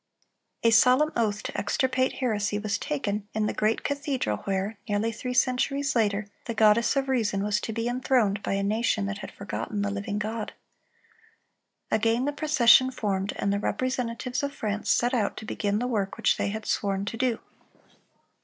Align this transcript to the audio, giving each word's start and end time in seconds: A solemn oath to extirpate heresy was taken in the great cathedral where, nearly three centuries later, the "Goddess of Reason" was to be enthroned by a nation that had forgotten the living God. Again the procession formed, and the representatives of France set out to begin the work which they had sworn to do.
A 0.63 0.71
solemn 0.71 1.11
oath 1.15 1.43
to 1.43 1.55
extirpate 1.55 2.13
heresy 2.13 2.57
was 2.57 2.79
taken 2.79 3.27
in 3.35 3.45
the 3.45 3.53
great 3.53 3.83
cathedral 3.83 4.37
where, 4.45 4.79
nearly 4.89 5.11
three 5.11 5.35
centuries 5.35 5.95
later, 5.95 6.25
the 6.45 6.55
"Goddess 6.55 6.95
of 6.95 7.07
Reason" 7.07 7.43
was 7.43 7.61
to 7.61 7.71
be 7.71 7.87
enthroned 7.87 8.41
by 8.41 8.53
a 8.53 8.63
nation 8.63 9.05
that 9.05 9.19
had 9.19 9.31
forgotten 9.31 9.83
the 9.83 9.91
living 9.91 10.17
God. 10.17 10.53
Again 11.91 12.25
the 12.25 12.33
procession 12.33 12.89
formed, 12.89 13.33
and 13.35 13.53
the 13.53 13.59
representatives 13.59 14.41
of 14.41 14.55
France 14.55 14.89
set 14.89 15.13
out 15.13 15.37
to 15.37 15.45
begin 15.45 15.77
the 15.77 15.85
work 15.85 16.17
which 16.17 16.35
they 16.35 16.47
had 16.49 16.65
sworn 16.65 17.05
to 17.05 17.15
do. 17.15 17.39